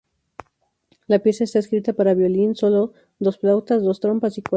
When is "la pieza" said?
1.05-1.43